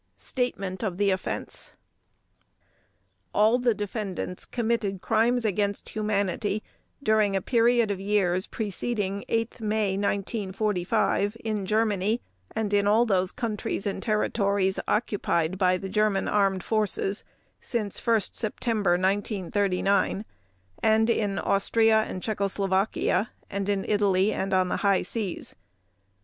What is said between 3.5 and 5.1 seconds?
the defendants committed